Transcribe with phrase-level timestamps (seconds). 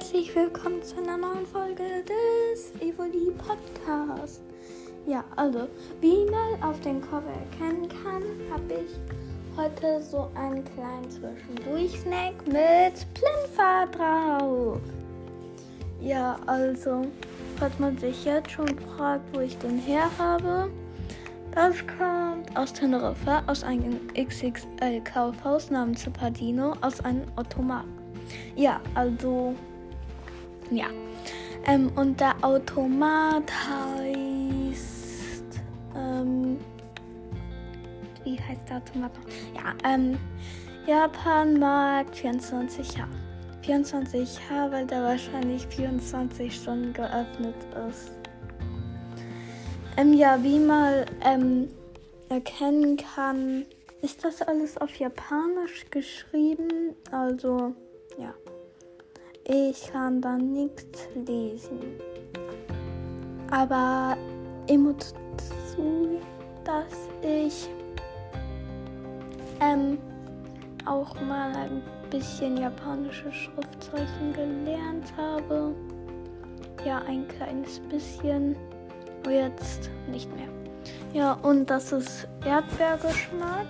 [0.00, 4.40] herzlich willkommen zu einer neuen Folge des Evoli Podcasts.
[5.06, 5.68] Ja, also,
[6.00, 13.06] wie man auf dem Cover erkennen kann, habe ich heute so einen kleinen Zwischendurch-Snack mit
[13.12, 14.80] Plinfa drauf.
[16.00, 17.06] Ja, also,
[17.58, 20.70] falls man sich jetzt schon fragt, wo ich den her habe,
[21.54, 27.92] das kommt aus Teneriffa, aus einem XXL-Kaufhaus namens Cepardino, aus einem Automaten.
[28.56, 29.54] Ja, also,
[30.70, 30.86] ja.
[31.66, 35.44] Ähm, und der Automat heißt,
[35.96, 36.58] ähm,
[38.24, 39.26] wie heißt der Automat noch?
[39.54, 40.18] Ja, ähm,
[40.86, 43.06] Japanmarkt 24H.
[43.62, 47.54] 24H, weil der wahrscheinlich 24 Stunden geöffnet
[47.88, 48.12] ist.
[49.96, 51.68] Ähm, ja, wie man ähm,
[52.30, 53.66] erkennen kann,
[54.02, 56.96] ist das alles auf Japanisch geschrieben.
[57.10, 57.74] Also,
[58.18, 58.34] ja.
[59.52, 61.80] Ich kann da nichts lesen.
[63.50, 64.16] Aber
[64.68, 66.20] immer dazu,
[66.62, 67.68] dass ich
[69.60, 69.98] ähm,
[70.86, 75.74] auch mal ein bisschen japanische Schriftzeichen gelernt habe.
[76.86, 78.54] Ja, ein kleines bisschen.
[79.24, 80.48] Aber jetzt nicht mehr.
[81.12, 83.66] Ja, und das ist Erdbeergeschmack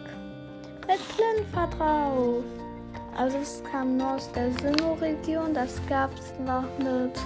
[0.86, 2.59] mit Plinfa drauf.
[3.16, 5.54] Also es kam nur aus der Sinnoh-Region.
[5.54, 7.18] Das gab es noch mit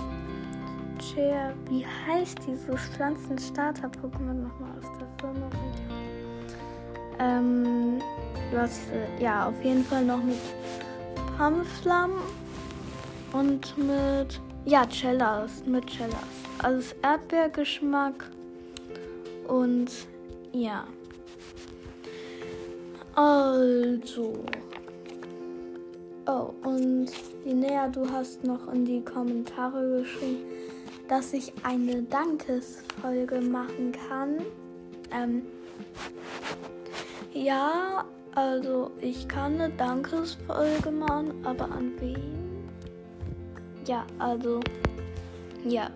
[0.99, 1.55] Chair.
[1.69, 6.05] Wie heißt dieses Pflanzenstarter-Pokémon nochmal aus der Sinnoh-Region?
[7.21, 7.99] Ähm,
[8.53, 8.81] was,
[9.21, 10.39] ja, auf jeden Fall noch mit
[11.37, 12.13] Pamflam
[13.33, 16.17] und mit, ja, Cellas, mit Cellas.
[16.63, 18.31] Also Erdbeergeschmack
[19.49, 19.91] und
[20.53, 20.85] ja.
[23.15, 24.45] Also.
[26.27, 27.09] Oh, und
[27.45, 30.47] Linnea, du hast noch in die Kommentare geschrieben,
[31.07, 34.39] dass ich eine Dankesfolge machen kann.
[35.13, 35.43] Ähm,
[37.35, 42.71] ja, also ich kann eine Dankesfolge machen, aber an wen?
[43.87, 44.61] Ja, also
[45.67, 45.91] ja.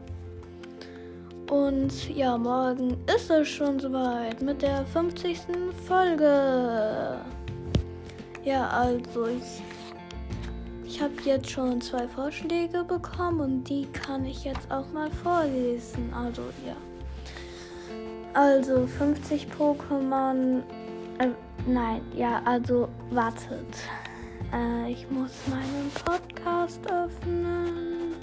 [1.50, 5.40] Und ja, morgen ist es schon soweit mit der 50.
[5.86, 7.18] Folge.
[8.44, 9.62] Ja, also ich
[10.98, 16.12] ich habe jetzt schon zwei Vorschläge bekommen und die kann ich jetzt auch mal vorlesen.
[16.12, 16.74] Also ja.
[18.34, 20.60] Also 50 Pokémon.
[21.18, 21.28] Äh,
[21.68, 23.76] nein, ja, also wartet.
[24.52, 28.16] Äh, ich muss meinen Podcast öffnen.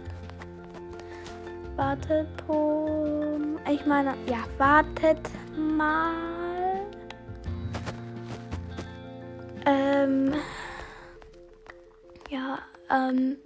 [1.78, 3.58] Wartet, Pom.
[3.72, 6.12] Ich meine, ja, wartet mal.
[9.66, 10.34] Ähm.
[12.30, 12.58] Ja,
[12.90, 13.38] ähm.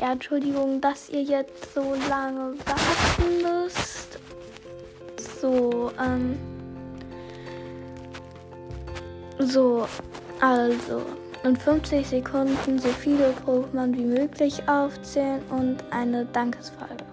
[0.00, 4.18] Ja, Entschuldigung, dass ihr jetzt so lange warten müsst.
[5.40, 6.38] So, ähm.
[9.38, 9.86] So,
[10.40, 11.02] also
[11.44, 17.04] in 50 Sekunden so viele Pokémon wie möglich aufzählen und eine Dankesfrage.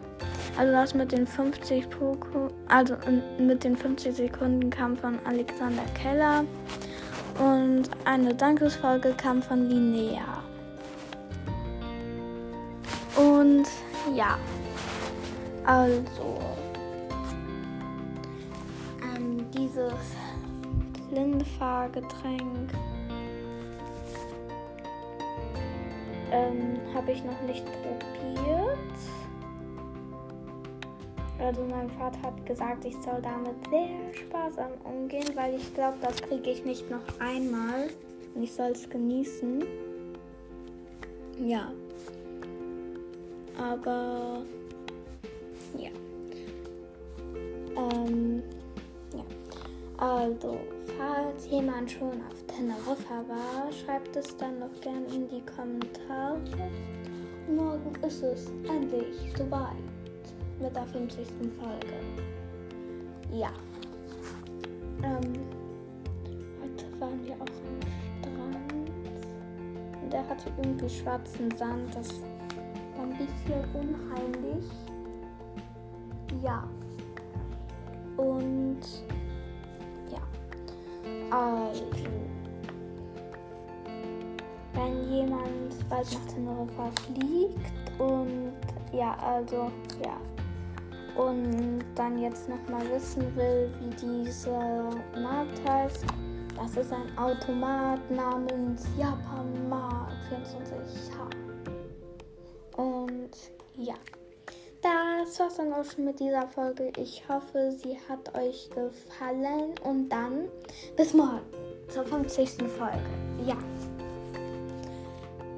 [0.58, 2.96] Also das mit den 50 Pokémon, also
[3.38, 6.46] mit den 50 Sekunden kam von Alexander Keller.
[7.40, 10.44] Und eine Dankesfolge kam von Linnea.
[13.16, 13.68] Und
[14.16, 14.38] ja,
[15.66, 16.40] also
[19.16, 19.94] ähm, dieses
[21.12, 22.72] Lindefahrgetränk
[26.32, 28.78] ähm, habe ich noch nicht probiert.
[31.44, 36.16] Also mein Vater hat gesagt, ich soll damit sehr sparsam umgehen, weil ich glaube, das
[36.22, 37.90] kriege ich nicht noch einmal.
[38.34, 39.66] Und ich soll es genießen.
[41.44, 41.70] Ja.
[43.58, 44.42] Aber
[45.78, 45.90] ja.
[47.76, 48.42] Ähm,
[49.14, 49.24] ja.
[49.98, 50.58] Also,
[50.98, 56.70] falls jemand schon auf Teneriffa war, schreibt es dann noch gerne in die Kommentare.
[57.54, 59.76] Morgen ist es endlich soweit
[60.64, 61.28] mit der 50.
[61.60, 61.94] Folge.
[63.34, 63.52] Ja.
[65.04, 65.34] Ähm,
[66.62, 67.82] heute waren wir auch am
[68.22, 68.90] Strand.
[70.02, 71.94] Und der hatte irgendwie schwarzen Sand.
[71.94, 72.10] Das
[72.96, 74.66] war ein bisschen unheimlich.
[76.42, 76.64] Ja.
[78.16, 78.80] Und
[80.10, 80.22] ja.
[81.30, 81.84] Also.
[84.76, 88.54] Wenn jemand bald nach Teneriffa fliegt und
[88.92, 89.70] ja, also
[90.04, 90.18] ja
[91.16, 94.90] und dann jetzt nochmal wissen will, wie dieser
[95.22, 96.06] Markt heißt,
[96.56, 101.34] das ist ein Automat namens Japan Markt 24H.
[102.78, 103.32] Und
[103.76, 103.96] ja,
[104.82, 106.92] das war's dann auch schon mit dieser Folge.
[106.98, 109.74] Ich hoffe, sie hat euch gefallen.
[109.84, 110.50] Und dann
[110.98, 111.42] bis morgen
[111.88, 112.50] zur 50.
[112.78, 113.00] Folge.
[113.46, 113.58] Ja.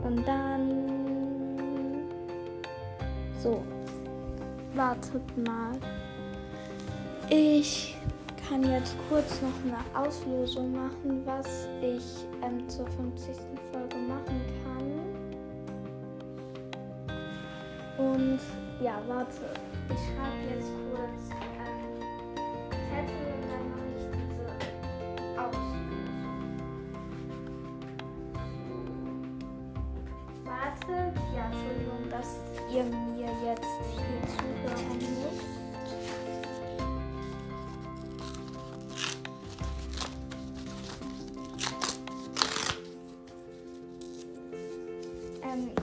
[0.04, 0.92] Und dann.
[3.42, 3.64] So.
[4.76, 5.72] Wartet mal.
[7.30, 7.96] Ich
[8.50, 13.38] kann jetzt kurz noch eine Auslosung machen, was ich ähm, zur 50.
[13.72, 14.92] Folge machen kann.
[17.98, 18.40] Und
[18.84, 19.32] ja, warte.
[19.90, 22.02] Ich schreibe jetzt kurz ähm,
[22.70, 24.48] Zettel und dann mache ich diese
[25.40, 25.86] Auslosung.
[30.44, 30.96] Warte.
[31.34, 32.30] Ja, Entschuldigung, dass
[32.74, 32.86] ihr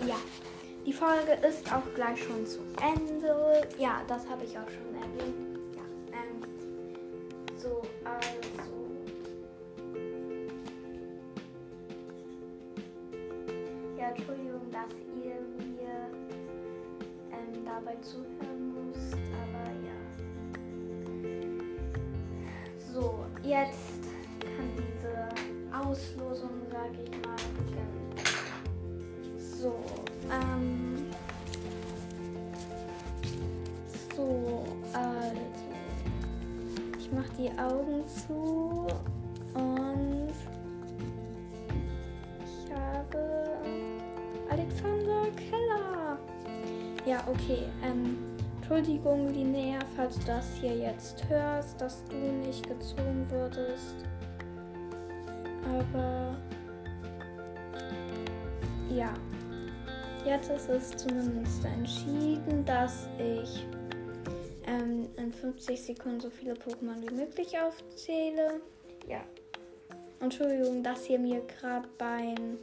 [0.06, 0.16] ja.
[0.84, 3.69] Die Folge ist auch gleich schon zu Ende.
[3.78, 5.58] Ja, das habe ich auch schon erwähnt.
[5.76, 5.82] Ja,
[6.12, 6.43] ähm,
[7.56, 8.90] so, also.
[13.96, 16.10] Ja, Entschuldigung, dass ihr mir
[17.31, 19.98] ähm, dabei zuhören müsst, aber ja.
[22.93, 24.02] So, jetzt
[24.40, 25.28] kann diese
[25.72, 27.42] Auslosung, sage ich mal.
[29.62, 29.73] So,
[30.29, 31.06] ähm.
[34.17, 35.41] So, also.
[36.99, 38.88] Ich mache die Augen zu
[39.55, 40.32] und
[42.44, 43.56] ich habe
[44.50, 46.19] Alexander Keller.
[47.06, 47.69] Ja, okay.
[47.85, 48.19] Ähm,
[48.56, 53.94] Entschuldigung, Linnea, falls du das hier jetzt hörst, dass du nicht gezogen wurdest.
[55.65, 56.37] Aber
[58.91, 59.15] ja,
[60.24, 63.66] jetzt ist es zumindest entschieden, dass ich
[64.66, 68.60] ähm, in 50 Sekunden so viele Pokémon wie möglich aufzähle.
[69.08, 69.20] Ja.
[70.20, 72.58] Entschuldigung, dass ihr mir gerade beim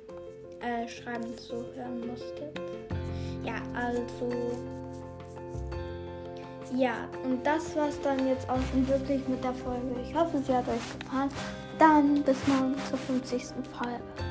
[0.61, 2.59] äh, Schreiben zuhören musstet.
[3.43, 4.29] Ja, also.
[6.75, 9.99] Ja, und das war's dann jetzt auch schon wirklich mit der Folge.
[10.03, 11.29] Ich hoffe, sie hat euch gefallen.
[11.79, 13.43] Dann bis morgen zur 50.
[13.75, 14.28] Folge.